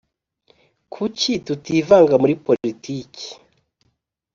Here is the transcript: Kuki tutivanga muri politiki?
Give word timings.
Kuki 0.93 1.31
tutivanga 1.45 2.15
muri 2.21 2.33
politiki? 2.45 3.27